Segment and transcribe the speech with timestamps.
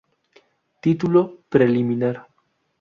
[0.81, 2.25] Título Preliminar